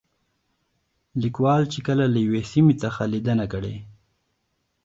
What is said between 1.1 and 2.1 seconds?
ليکوال چې کله